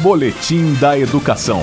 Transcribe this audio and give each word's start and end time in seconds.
Boletim 0.00 0.74
da 0.80 0.96
Educação. 0.96 1.58